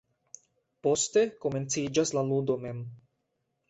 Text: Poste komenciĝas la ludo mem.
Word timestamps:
Poste 0.87 1.25
komenciĝas 1.45 2.17
la 2.19 2.29
ludo 2.35 2.61
mem. 2.67 2.85